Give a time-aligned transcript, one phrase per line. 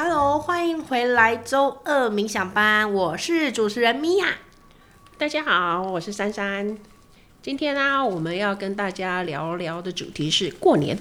[0.00, 4.26] Hello，欢迎回来周二冥想班，我是主持人米娅。
[5.16, 6.78] 大家好，我是珊珊。
[7.42, 10.96] 今天呢、我们要跟大家聊聊的主题是过年。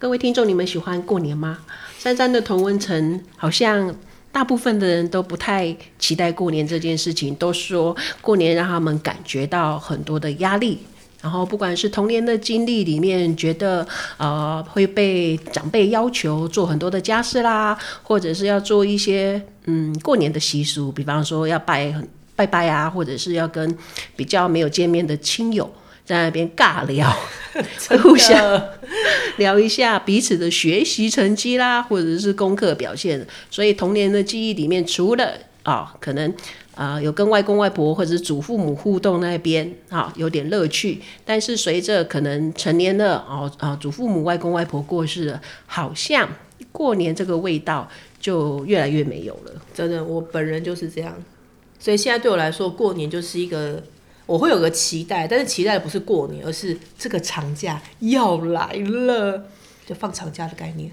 [0.00, 1.60] 各位听众，你们喜欢过年吗？
[1.96, 3.94] 珊珊的同温层好像
[4.32, 10.80] 大部分的人都不太期待过年这件事情，都说过年让他们感觉到很多的压力。
[11.24, 13.86] 然后，不管是童年的经历里面，觉得
[14.18, 21.94] 呃会被长辈要求做很多的家事啦，或者是要做一些嗯过年的习俗，比方说要拜
[22.36, 23.74] 拜拜啊，或者是要跟
[24.14, 25.72] 比较没有见面的亲友
[26.04, 27.10] 在那边尬聊，
[27.88, 28.62] 会互相
[29.38, 33.26] 聊一下彼此的学习成绩啦，或者是功课表现。
[33.50, 35.32] 所以童年的记忆里面，除了
[35.62, 36.30] 啊、哦、可能。
[36.74, 41.00] 啊、有跟外公外婆或者是祖父母互动那边啊，有点乐趣。
[41.24, 46.28] 但是随着可能成年了，哦啊，祖父母、外公外婆过世了，好像
[46.72, 47.88] 过年这个味道
[48.20, 49.52] 就越来越没有了。
[49.72, 51.14] 真的，我本人就是这样。
[51.78, 53.82] 所以现在对我来说，过年就是一个
[54.26, 59.44] 我会有个期待，但是期待的不是过年，而是这个长假要来了，
[59.86, 60.90] 就放长假的概念。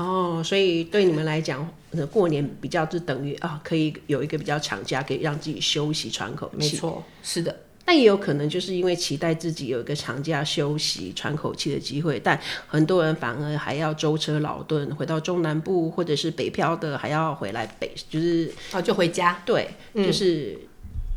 [0.00, 1.68] 哦，所以对你们来讲，
[2.10, 6.56] 过年比较就等于啊，可以有一个比较长假，可以让自己休息喘口气。
[6.56, 7.54] 没错，是的。
[7.84, 19.42] 但也有可能就是因为期待自己有一个长假休息喘口气的机会，但很多人反而还要舟车劳顿回到中南部，或者是北漂的还要回来北，就是哦，就回家。
[19.44, 20.56] 对，嗯，就是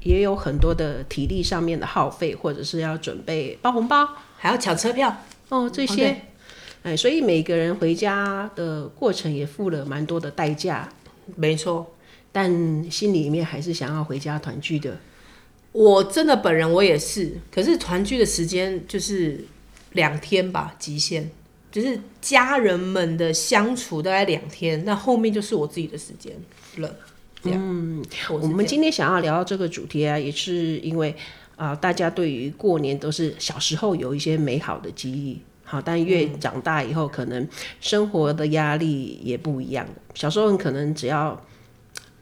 [0.03, 5.15] 也有很多的体力上面的耗费，或者是要准备包红包，还要抢车票
[5.49, 6.11] 哦，这些。
[6.11, 6.15] Okay.
[6.83, 10.87] 哎，所以每个人回家的过程也付了蛮多的代价，
[11.35, 11.95] 没错。
[12.31, 12.51] 但
[12.91, 14.97] 心里面还是想要回家团聚的。
[15.71, 19.43] 我真的本人我也是，可是团聚的时间就是
[19.93, 21.31] 两天吧，极限。
[21.71, 26.31] 就是家人们的相处大概两天，那后面就是我自己的时间
[26.77, 26.95] 了。
[27.43, 31.09] 嗯，我们今天想要聊到这个主题啊，也是因为
[31.55, 35.39] 啊、呃，大家对于过年都是小时候有一些美好的记忆。
[35.73, 37.47] 好，但越长大以后，可能
[37.81, 39.84] 生活的压力也不一样。
[40.13, 41.29] 小时候可能只要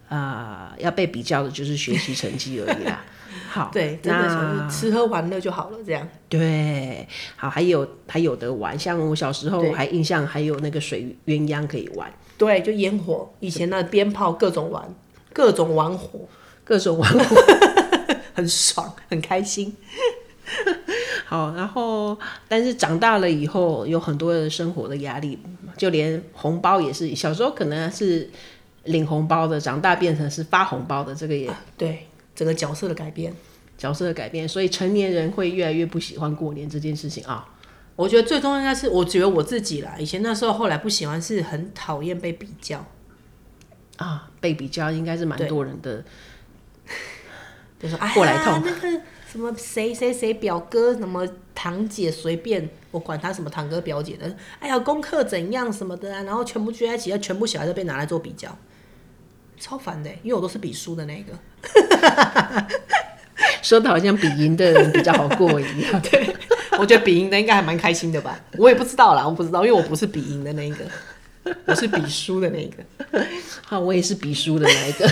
[0.07, 3.03] 啊、呃、要被比较的就是学习成绩而已啦。
[3.49, 6.07] 好， 对，那吃喝玩乐就好了，这样。
[6.29, 12.09] 对，好，还有还有得玩，像我小时候还印象还有那个水鸳鸯可以玩。
[12.37, 14.81] 对，就烟火，以前那鞭炮各种玩，
[15.33, 16.21] 各种玩火，
[16.63, 17.35] 各种玩火，
[18.33, 19.75] 很爽，很开心。
[21.31, 22.19] 好，然后
[22.49, 25.39] 但是长大了以后有很多的生活的压力，
[25.77, 28.29] 就连红包也是，小时候可能是
[28.83, 32.05] 领红包的，长大变成是发红包的，这个也、啊、对，
[32.35, 33.33] 整个角色的改变，
[33.77, 37.47] 角色的改变，所以成年人会越来越不喜欢过年这件事情啊。
[37.95, 42.85] 我觉得最终应该是，我觉得我自己啦，以前那时候后来不喜欢，是很讨厌被比较
[43.95, 46.03] 啊，被比较应该是蛮多人的，
[47.79, 48.61] 就是过来痛。
[48.61, 51.25] 哎什么谁谁谁表哥，什么
[51.55, 58.53] 堂姐，随便我管他什么堂哥表姐的，哎呀，功课怎样什么的啊，然后全部聚在一起，全部小孩都被拿来做比较，
[59.57, 61.31] 超烦的，因为我都是比输的那个，
[63.63, 65.99] 说的好像比赢的人比较好过一样。
[66.03, 66.35] 对，
[66.77, 72.83] 我觉得比赢的应该还蛮开心的吧，我也不知道啦，我不知道，因为我不是比赢的那个，我是比输的那个。
[73.63, 75.09] 好，我也是比输的那一个。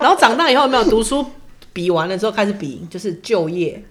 [0.00, 1.24] 然后长大以后有没有读书？
[1.72, 3.82] 比完了之后开始比，就是就业，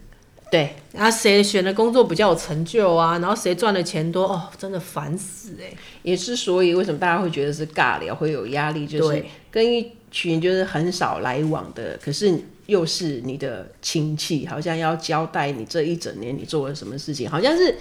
[0.52, 3.18] 对，然后谁选的工作比较有成就啊？
[3.20, 4.26] 然后谁赚的钱多？
[4.26, 5.74] 哦，真的烦死哎！
[6.04, 8.86] 也是所以为什么大家会觉得是尬聊，会有压力？
[8.86, 17.78] 就是跟一群就是很少来往的，可是又是你的亲戚，好像要交代你这一整年你做了什么事情，好像是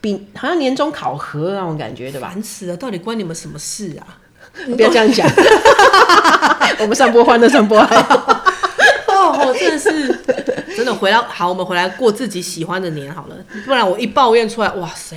[0.00, 2.28] 比好像年终考核那种感觉，对吧？
[2.28, 4.20] 烦死了，到底关你们什么事啊？
[4.76, 5.28] 不要这样讲，
[6.80, 7.78] 我们上播欢乐，上播
[9.68, 15.16] 真的是， 真的回来好，我们回来过自己喜欢的年好了，不然我一抱怨出来，哇塞，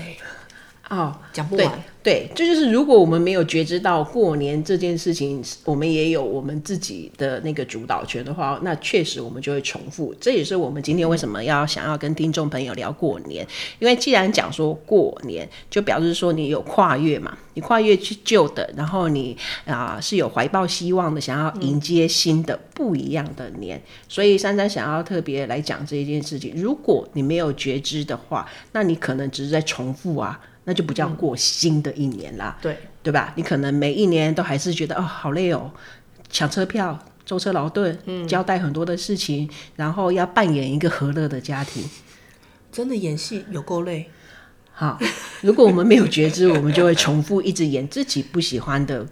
[0.92, 1.84] 哦，讲不完。
[2.04, 10.14] 对，这就，就是如果我们没有觉知到过年这件事情，我们也有我们自己的那个主导权的话，那确实我们就会重复。
[10.20, 13.48] 这也是我们今天为什么要想要跟听众朋友聊过年，
[13.80, 23.82] 因为既然讲说过年，就表示说你有跨越嘛，你跨越去旧的，然后你啊、呃、是有怀抱希望的，想要迎接新的不一样的年。
[24.10, 30.42] 所以珊珊想要特别来讲这一件事情，如果你没有觉知的话，那你可能只是在重复啊。
[30.63, 33.34] 那就不叫过新的一年啦，嗯、对对吧？
[33.36, 35.72] 你可能每一年都还是觉得哦，好累哦，
[36.30, 41.84] 抢车票、舟车劳顿、嗯，交代很多的事情，然后要扮演一个和乐的家庭，
[42.72, 44.10] 真的演戏有够累。
[44.72, 45.00] 好，
[45.42, 49.07] 如果我们没有觉知，我们就会重复一直演自己不喜欢的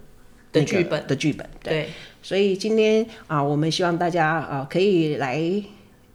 [0.51, 1.49] 的剧本的剧本。
[1.63, 1.89] 对，对
[2.21, 5.41] 所以今天啊，我们希望大家啊，可以来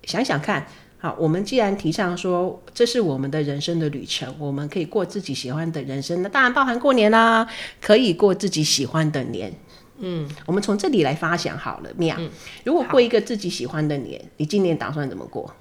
[0.05, 0.67] 想想看。
[1.05, 7.47] 好，我们既然提倡说这是我们的人生的旅程，我们可以过自己喜欢的人生，那当然包含过年啦，
[7.79, 9.53] 可以过自己喜欢的年。
[9.99, 12.17] 嗯，我们从这里来发想好了，妙。
[12.19, 12.31] 嗯、
[12.65, 15.55] 如果过一个自己喜欢的年，你今年打算怎么过？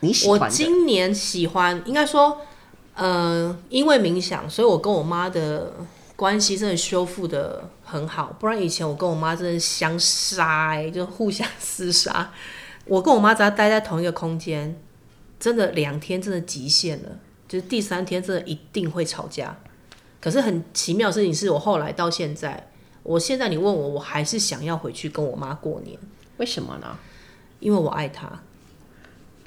[0.00, 0.40] 你喜欢？
[0.40, 2.38] 我今年喜欢，应该说，
[2.96, 5.72] 呃，因为冥想，所以我跟我妈的
[6.16, 8.34] 关系真的修复的很好。
[8.40, 12.32] 不然以前我跟我妈真的相杀、欸，就互相厮杀。
[12.84, 14.76] 我跟我妈只要待在同一个空间，
[15.38, 17.18] 真的两天真的极限了，
[17.48, 19.56] 就是第三天真的一定会吵架。
[20.20, 22.70] 可是很奇妙的事情是我后来到现在，
[23.02, 25.98] 我现在你问我，我还是想要回去跟我妈过年。
[26.38, 26.98] 为什么呢？
[27.60, 28.42] 因为我爱她，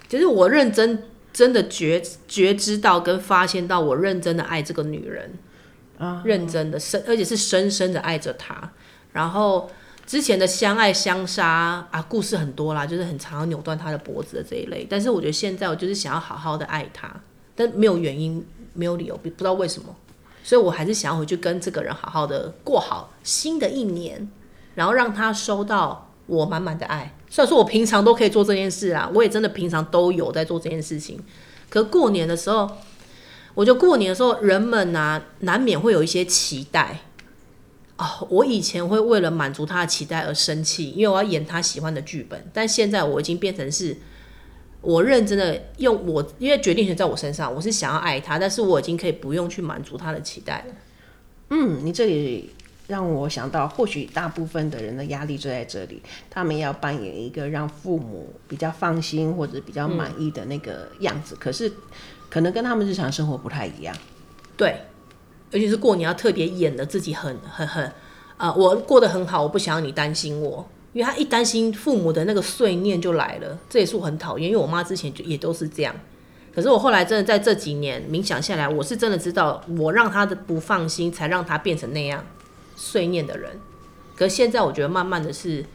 [0.07, 1.03] 就是我认真
[1.33, 5.33] 真的觉觉知到跟发现到我认真的爱这个女人
[5.97, 8.71] 啊，认真的深，而且是深深的爱着她，
[9.11, 9.69] 然后。
[10.05, 14.85] 之前的相爱相杀啊，故事很多啦，就是很常要扭断他的脖子的这一类。
[14.87, 17.11] 但是我觉得现在我就是想要好好的爱他，
[17.55, 19.95] 但没有原因，没有理由，不知道为什么，
[20.43, 24.29] 所以我还是想要回去跟这个人好好的过好新的一年，
[24.75, 27.15] 然后让他收到我满满的爱。
[27.27, 31.19] 虽然说我平常都可以做这件事啊，我也真的平常都有在做这件事情，
[31.67, 32.69] 可过年的时候，
[33.55, 36.99] 我觉得过年的时候人们啊，难免会有一些期待。
[37.97, 42.45] 哦，我以前会为了满足他的期待而生气，因为我要演他喜欢的剧本。
[42.53, 43.95] 但现在我已经变成是，
[44.81, 50.73] 我认真的用我，因为决定权在我身上，我是想要爱他，但是我已经可以不用去满足他的期待了。
[51.51, 52.53] 嗯，你这里
[52.87, 61.71] 让我想到，或许大部分的人的压力就在这里，他们要扮演一个让父母比较放心或者比较满意的那个样子，嗯、可是
[62.29, 63.95] 可能跟他们日常生活不太一样。
[64.57, 64.75] 对。
[65.55, 67.89] 尤其是过年要特别演的自己很很很，
[68.35, 75.95] 啊、我过得很好，我不想要你担心我，因为他一担心父母的那个碎念就来了，这也是我很讨厌，因为我妈之前就也都是这样，
[76.53, 82.25] 可是我后来真的在这几年冥想下来，我是真的知道，我让他的不放心，才让他变成那样
[82.75, 83.57] 碎念的人，
[84.17, 85.65] 可是现在我觉得慢慢的是，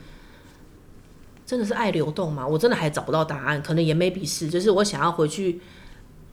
[1.46, 5.58] 真的是爱流动嘛，我真的还找不到答案，可能也 maybe 是，就是我想要回去。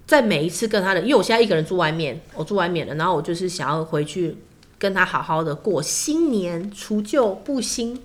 [0.08, 4.38] 在每一次跟他的，因为我现在一个人住外面，我住外面了，然后我就是想要回去
[4.80, 8.02] 跟他好好的过新年，除旧布新。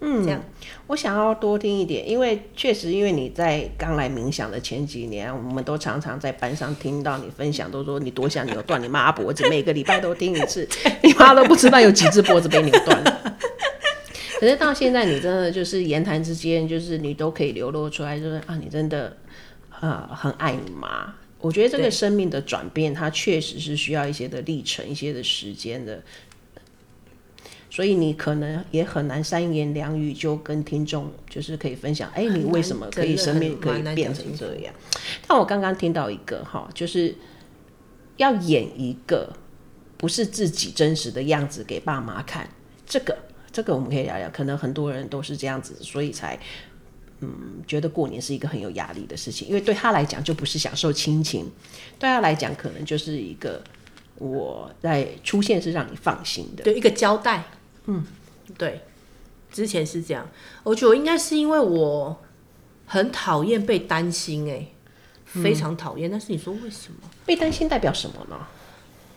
[0.00, 0.40] 嗯，这样
[0.86, 10.66] 我想要多听一点，因为确实，因为你在刚来冥想的前几年，我们都常常在班上听到你分享，都说你多想扭断你妈脖子，每个礼拜都听一次，
[11.02, 13.36] 你妈都不知道有几只脖子被扭断了。
[14.40, 19.14] 可是到现在，你真的就是言谈之间，就是你都可以流露出来，就是啊，你真的。
[19.80, 21.14] 呃，很爱你妈。
[21.40, 26.02] 我觉得这个生命的转变，它确实是需要一些的历程、一些的时间的。
[27.70, 34.74] 所以你可能也很难三言两语就跟听众就是可以分享，哎，你为什么可以生命可以变成这样？
[35.28, 37.14] 但我刚刚听到一个哈，就是
[38.16, 39.32] 要演一个
[39.96, 42.48] 不是自己真实的样子给爸妈看。
[42.84, 43.16] 这个，
[43.52, 44.28] 这个我们可以聊聊。
[44.30, 46.36] 可能很多人都是这样子，所以才。
[47.20, 51.50] 嗯，觉得过年是一个很有压力的事情，因为对他来讲就不是享受亲情，
[51.98, 53.60] 对他来讲可能就是一个
[54.18, 57.42] 我在出现是让你放心的，对，一个交代。
[57.86, 58.06] 嗯，
[58.56, 58.82] 对，
[59.50, 60.28] 之前是这样，
[60.62, 62.16] 我觉得应该是因为我
[62.86, 64.68] 很讨厌被担心，哎，
[65.24, 66.08] 非常讨厌。
[66.08, 67.00] 嗯，但是你说为什么？
[67.26, 68.46] 被担心代表什么呢？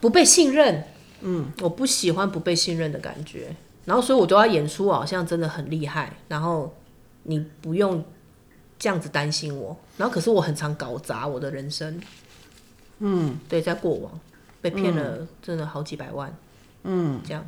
[0.00, 0.82] 不被信任。
[1.20, 6.74] 嗯，我不喜欢不被信任的感觉，然后所以我都要演出好像真的很厉害，然后。
[7.24, 8.04] 你不用
[8.78, 12.00] 这样子担心我，然后可是我很常搞砸我的人生，
[13.00, 14.20] 嗯，对，在过往。
[14.60, 16.32] 被骗了，真的好几百万，
[16.84, 17.44] 嗯，这样，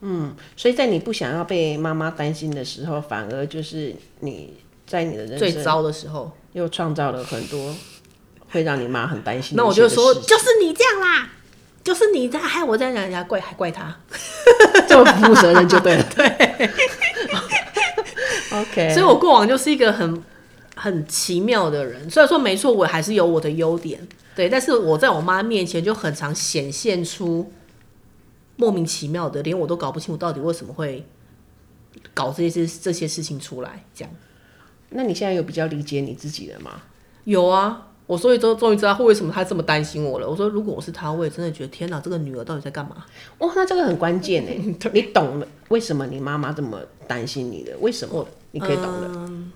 [0.00, 4.54] 嗯，所以在你不想要被妈妈担心的时候，反而就是你
[4.86, 7.74] 在你的人生最糟的时候，又创造了很多
[8.48, 9.56] 会让你妈很担心。
[9.56, 11.28] 那我就说，就是你这样啦，
[11.82, 13.98] 就是你在害我在人家怪还怪他，
[14.88, 16.70] 就不负责任就对了， 对。
[18.52, 20.22] OK，所以我过往就是一个很
[20.74, 22.10] 很奇妙的人。
[22.10, 24.00] 虽然说没错，我还是有我的优点，
[24.34, 27.52] 对，但是我在我妈面前就很常显现出
[28.56, 31.06] 莫名其妙的，连我都搞不清楚到底为什么会
[32.12, 33.84] 搞这些这些事情出来。
[33.94, 34.12] 这样，
[34.90, 36.82] 那你现在有比较理解你自己了吗？
[37.24, 40.28] 有啊，我所以都终于知道为什么他这么担心我了。
[40.28, 43.04] 我说如果我是他，我也真的觉得天哪，这个女儿到底在干嘛？
[43.38, 44.56] 哇，那这个很关键 哎，
[44.92, 47.76] 你懂了为什么你妈妈这么担心你的？
[47.78, 48.26] 为什么？
[48.52, 49.52] 你可以懂的，嗯，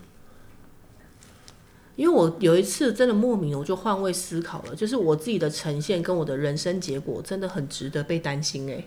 [1.97, 8.85] 因为我有一次真的莫名，我就换位思考了，就是我自己的呈现跟我的人生结果真的很值得被担心哎，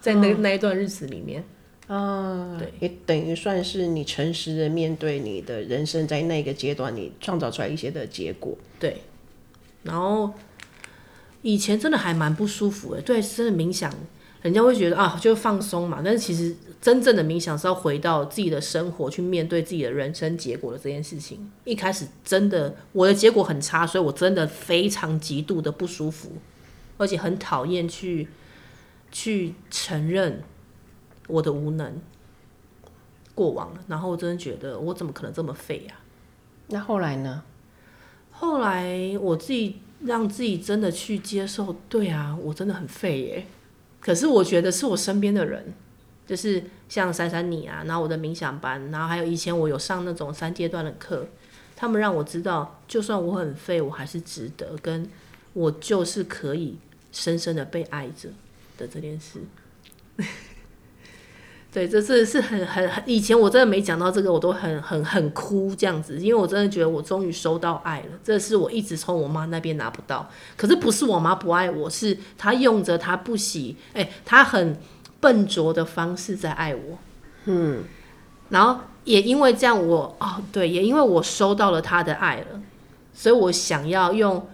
[0.00, 1.44] 在那那一段日子里面。
[1.88, 8.54] 啊，对，也等于算是你诚实的面对你的人生，在那个阶段你创造出来一些的结果。
[8.78, 9.00] 对，
[9.84, 10.34] 然后
[11.40, 13.90] 以前真的还蛮不舒服的，对，真的冥想，
[14.42, 16.00] 人家会觉得啊，就放松嘛。
[16.04, 21.50] 但是其实真正的冥想是要回到自己的生活，去面对自己的人生结果的这件事情。
[21.64, 26.32] 一开始真的我的结果很差，所以我真的非常极度的不舒服，
[26.96, 28.28] 而且很讨厌去
[29.10, 30.42] 去承认。
[31.30, 32.00] 我的无能
[33.34, 35.94] 过往了，然后我真的觉得我怎么可能这么废呀？
[36.68, 37.42] 那后来呢？
[38.30, 43.46] 后来我自己让自己真的去接受，对啊，我真的很废耶。
[44.00, 45.74] 可是我觉得是我身边的人，
[46.26, 51.26] 就是像珊珊你啊，然后我的冥想班，然后还有以前我有上那种三阶段的课，
[51.74, 55.08] 他们让我知道，就算我很废，我还是值得，跟
[55.52, 56.76] 我就是可以
[57.12, 58.28] 深深的被爱着
[58.76, 59.40] 的这件事。
[61.78, 70.28] 对，这是是很很很，以前我真的没讲到这个，我都很很很哭这样子，因为我真的觉得我终于收到爱了，这是我一直从我妈那边拿不到。
[70.56, 74.76] 可是不是我妈不爱我，是她用着她不喜，哎，她很
[75.20, 76.98] 笨拙的方式在爱我。
[77.44, 77.84] 嗯，
[78.48, 82.60] 然后也因为这样我，我哦对，也因为我收到了她的爱了，
[83.14, 84.48] 所以我想要用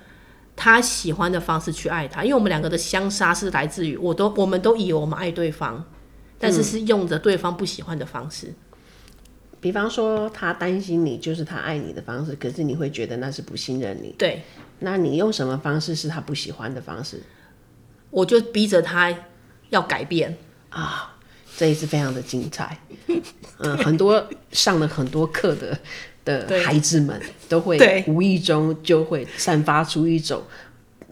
[0.54, 5.82] 她喜欢的方式去爱她，因为我们两个的相杀是来自于，我都我们都以为我们爱对方。
[6.38, 8.54] 但是是用着对方不喜欢的方式，嗯、
[9.60, 14.14] 比方说他担心你就是他爱你的方式，可是你会觉得那是不信任你。
[14.18, 14.42] 对，
[14.80, 17.22] 那你用什么方式是他不喜欢的方式？
[18.10, 19.12] 我就逼着他
[19.70, 20.36] 要改变
[20.68, 21.16] 啊，
[21.56, 22.78] 这一次非常的精彩。
[23.58, 25.78] 嗯，很多上了很多课的
[26.24, 30.42] 的孩子们都会无意中就会散发出一种。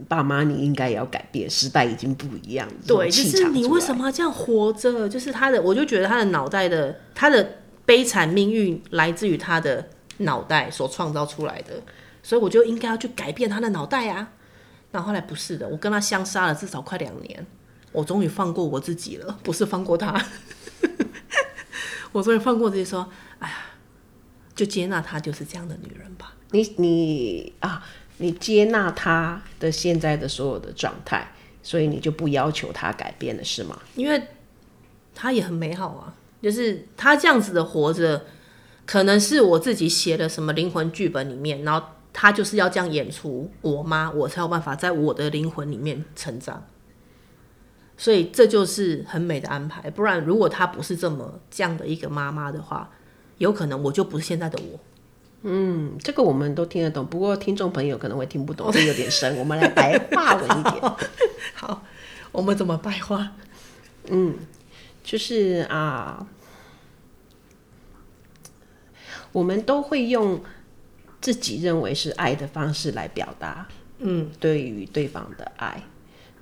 [0.09, 2.69] 爸妈，你应该也要改变，时代已经不一样。
[2.87, 5.09] 对，就是你为什么要这样活着？
[5.09, 11.83] 就是他的，我就觉得他的脑袋的，他的悲惨命运来自于他的脑袋所创造出来的，
[12.23, 14.33] 所以我就应该要去改变他的脑袋啊。
[14.91, 17.47] 那后来不是的，我跟他相杀了至少快两年，
[17.93, 20.23] 我终于放过我自己了，不是放过他，
[22.13, 23.09] 我终于放过自己，说，
[23.39, 23.57] 哎呀，
[24.55, 26.35] 就接纳他就是这样的女人吧。
[26.51, 27.85] 你你啊。
[28.23, 31.27] 你接纳他的现在的所有的状态，
[31.61, 33.77] 所以你就不要求他改变了，是吗？
[33.97, 34.23] 因为
[35.13, 38.25] 他也很美好啊，就是他这样子的活着，
[38.87, 46.65] 可能是我自己写的什么灵魂剧本里面，然后他就是要这样演出我妈，我才有办法在我的灵魂里面成长。
[47.97, 52.89] 所以这就是很美的安排，不然如果他不是这么这样的一个妈妈的话，
[53.39, 54.79] 有可能我就不是现在的我。
[55.45, 59.37] 嗯，这个我们都听得懂，不过听众朋友可能会听不懂，这有点深。
[59.37, 60.99] 我们来白话文一点 好。
[61.55, 61.83] 好，
[62.31, 63.33] 我们怎么白话？
[64.09, 64.37] 嗯，
[65.03, 66.25] 就是啊，
[69.33, 70.41] 我们都会用
[71.21, 73.67] 自己认为是爱的方式来表达，
[73.99, 75.83] 嗯，对于对方的爱，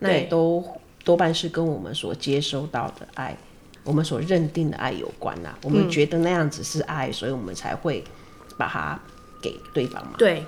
[0.00, 0.62] 那也都
[1.04, 3.34] 多半是跟我们所接收到的爱，
[3.82, 5.56] 我们所认定的爱有关呐。
[5.62, 8.04] 我们觉得那样子是爱，所以我们才会。
[8.60, 9.00] 把它
[9.40, 10.12] 给对方嘛？
[10.18, 10.44] 对，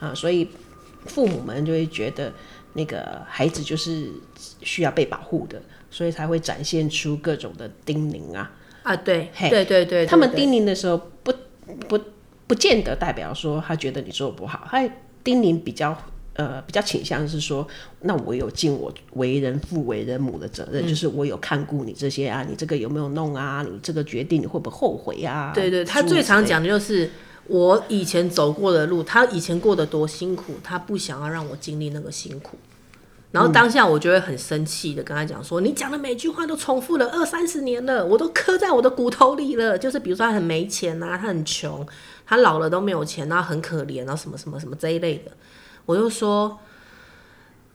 [0.00, 0.48] 啊，所以
[1.04, 2.32] 父母们就会觉得
[2.72, 4.10] 那个孩子就是
[4.62, 8.50] 需要被保护的，所以才会展现出各种的叮咛啊
[8.82, 11.30] 啊，对，对对对，对，他们叮咛的时候不
[11.86, 12.00] 不
[12.46, 14.88] 不见得代表说他觉得你做不好，他
[15.22, 15.94] 叮咛比较
[16.32, 17.68] 呃比较倾向是说，
[18.00, 23.62] 那我有尽我为人父为人母的责任，嗯，就是我有看顾你这些啊，你这个有没有弄啊？
[23.70, 25.52] 你这个决定你会不会后悔啊？
[25.54, 27.10] 对对，他最常讲的就是。
[27.50, 32.56] 我以前走过的路，他以前过得多辛苦，他不想要让我经历那个辛苦。
[33.32, 41.84] 然后当下我就会很生气的跟他讲说：“、你讲的每句话都重复了二三十年了，我都刻在我的骨头里了。”就是比如说他很没钱啊，他很穷，
[42.24, 45.32] 他老了都没有钱，然后很可怜，然后什么什么什么这一类的，
[45.86, 46.56] 我就说，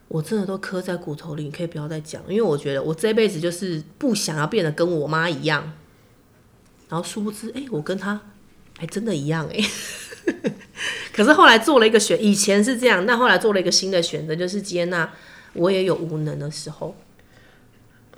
[0.08, 5.74] 我真的都刻在骨头里，你可以不要再讲，因为我觉得我这辈子就是不想要变得跟我妈一样。
[6.88, 8.18] 然后殊不知，哎、我跟他。
[8.76, 9.58] 还真的一样哎，
[11.12, 15.10] 可是后来做了一个选，以前是这样，那后来做了一个新的选择，就是接纳
[15.54, 16.94] 我也有无能的时候，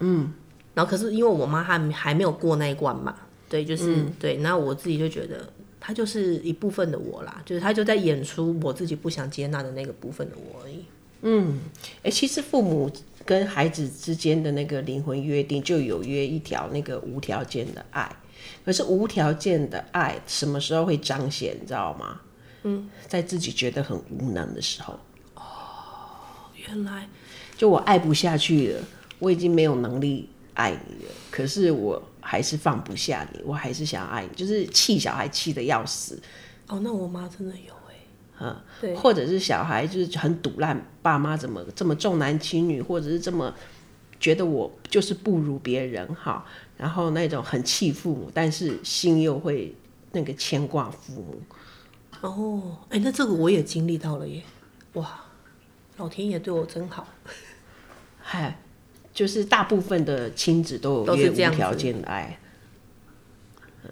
[0.00, 0.32] 嗯，
[0.74, 3.14] 然后可是因为我妈还还没有过那一关嘛，
[3.48, 5.48] 对，就是、嗯、对，那我自己就觉得
[5.78, 10.84] 她就是一部分的我啦，就是她就在演出我自己不想接纳的那个部分的我而已。
[11.22, 11.60] 嗯，
[11.98, 12.90] 哎、欸，其实父母
[13.24, 18.10] 跟孩子之间的那个灵魂约定，就有约一条那个无条件的爱。
[18.64, 21.56] 可是无条件的爱什么时候会彰显？
[21.60, 22.20] 你知道吗？
[22.64, 24.98] 嗯，在自己觉得很无能的时候。
[25.34, 25.42] 哦，
[26.54, 27.08] 原来
[27.56, 28.82] 就我爱不下去了，
[29.18, 36.20] 我已经没有能力爱你了，可是我还是放不下你，我还是想爱你，就是气小孩气的要死。
[36.66, 38.06] 哦，那我妈真的有哎、欸，
[38.40, 43.54] 嗯，对，或者是小孩就是很赌烂，爸妈怎么这么重男轻女，或者是这么
[44.20, 46.44] 觉得我就是不如别人哈，
[46.76, 49.74] 然后那种很气父母，但是心又会
[50.12, 51.40] 那个牵挂父母。
[52.20, 54.42] 哦，哎、欸，那这个我也经历到了耶，
[54.94, 55.20] 哇，
[55.98, 57.06] 老天爷对我真好，
[58.20, 58.58] 嗨，
[59.12, 62.38] 就是大部分的亲子都有越无条件的爱。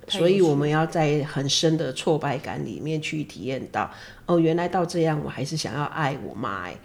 [0.09, 3.91] 所以我们要在很深的挫败感里面去体验到，
[4.27, 6.77] 哦，原来到这样，我还是想要爱我妈哎。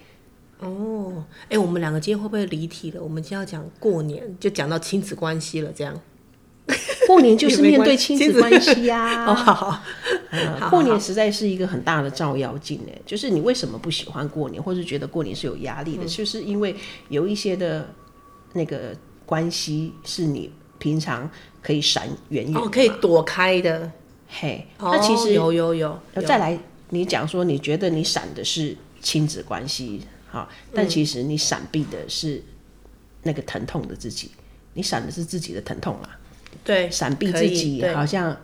[0.62, 3.04] 哦，哎、欸，我们两个今天会不会离题了？
[3.04, 6.00] 我们今天要讲过年，就讲到亲子关系了，这样。
[7.08, 9.26] 过年就是面对 亲子关系呀。
[9.30, 9.84] 哦，好好。
[10.70, 16.76] 过年实在是一个很大的照妖镜哎，就是你为什么不喜欢过年，或是觉得过年是有压力的、嗯，就是因为
[17.10, 17.88] 有一些的
[18.54, 21.30] 那个关系是你平常。
[21.64, 23.88] 可以闪远远哦，可以躲开的。
[24.28, 25.96] 嘿，那其实有有有。
[26.26, 26.58] 再来，
[26.90, 30.02] 你讲说你觉得你闪的是亲子关系，
[30.32, 32.42] 好，但其实你闪避的是
[33.24, 34.32] 那个疼痛的自己，
[34.74, 36.18] 你闪的是自己的疼痛啊。
[36.64, 38.36] 对，闪避自己好像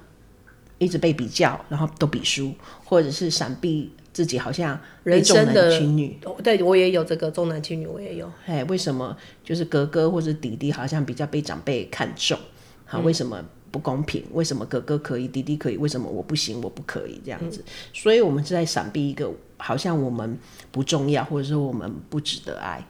[0.78, 2.54] 一直被比较，然后都比输，
[2.84, 6.20] 或者是闪避自己好像人生的重男轻女。
[6.44, 8.30] 对，我也有这个重男轻女，我也有。
[8.46, 12.38] 哎，为什么就是哥哥或者弟弟好像比较被长辈看重？
[12.86, 13.44] 好，为什么
[13.78, 14.24] 不公平？
[14.34, 15.78] 为什么哥哥可以，弟弟可以？
[15.78, 16.60] 为什么我不行？
[16.64, 17.62] 我不可以这样子？
[17.64, 20.38] 嗯、所以，我们是在闪避一个好像我们
[20.72, 22.84] 不重要，或者说我们不值得爱。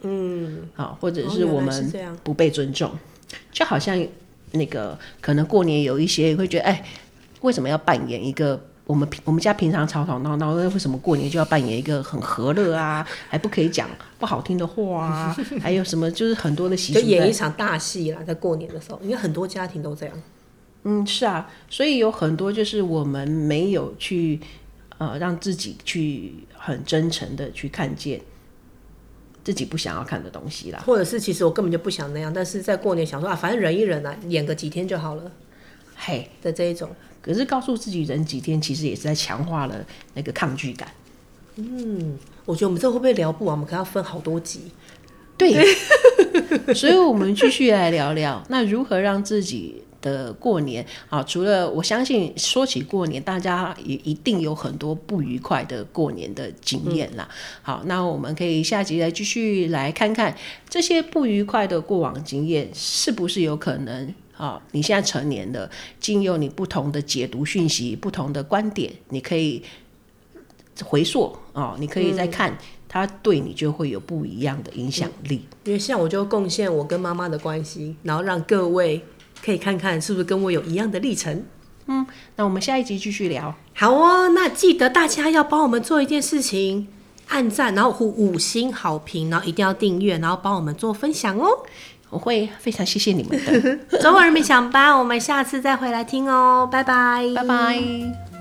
[0.00, 2.98] 嗯，好，或者是我们不被尊重，哦、
[3.52, 4.02] 就好像
[4.52, 6.84] 那个可能过年有一些会觉得，哎，
[7.42, 8.68] 为什么要扮演一个？
[8.86, 13.06] 我们平我们家平常吵吵闹闹，那为什么过年就要扮演一个很和乐啊？
[13.28, 13.88] 还不可以讲
[14.18, 15.36] 不好听的话啊？
[15.60, 20.22] 还有什么就是很多的习俗，就演一场大戏啦，在过年的时候，因为很多家庭都这样。
[20.82, 24.38] 嗯，是啊，所以有很多就是我们没有去
[24.98, 28.20] 呃让自己去很真诚的去看见
[29.42, 35.32] 自己不想要看的东西啦，或者是其实我根本就不想那样，但是在过年想说啊，反正忍一忍啊，演个几天就好了，
[36.04, 36.88] 嘿的这一种。
[37.20, 40.88] 可是告诉自己忍几天，其实也是在强化了那个抗拒感。
[41.56, 43.52] 嗯，我觉得我们这会不会聊不完？
[43.54, 44.60] 我们可能要分好多集。
[45.36, 45.52] 对，
[46.74, 51.22] 所以我们继续来聊聊，那如何让自己的过年啊？
[51.22, 57.26] 除了我相信说起过年，大家也一定有很多不愉快的过年的经验啦。
[57.30, 57.34] 嗯。
[57.62, 60.36] 好，那我们可以下集来继续来看看
[60.68, 64.14] 这些不愉快的过往经验，是不是有可能？
[64.36, 65.70] 啊，你现在成年了，
[66.00, 69.62] 经由你不同的解读讯息、不同的观点，你可以
[70.84, 72.56] 回溯啊，你可以再看，
[72.88, 75.46] 它对你就会有不一样的影响力。
[75.50, 79.00] 嗯，因为像我就贡献我跟妈妈的关系，然后让各位
[79.44, 81.44] 可以看看是不是跟我有一样的历程。
[81.86, 82.04] 嗯，
[82.36, 83.54] 那我们下一集继续聊。
[83.74, 86.88] 好哦，那记得大家要帮我们做一件事情，
[87.28, 91.48] 按赞，然后五五星好评，然后一定要订阅，然后帮我们做分享哦。
[92.10, 93.98] 我会非常谢谢你们的。
[94.00, 98.33] 中国人民想吧，我们下次再回来听哦，拜拜，拜拜。